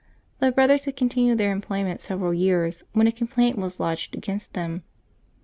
The 0.39 0.51
brothers 0.51 0.85
had 0.85 0.95
continued 0.95 1.37
their 1.37 1.51
employment 1.51 2.01
several 2.01 2.33
years 2.33 2.81
when 2.93 3.05
a 3.05 3.11
complaint 3.11 3.59
was 3.59 3.79
lodged 3.79 4.15
against 4.15 4.53
them. 4.53 4.81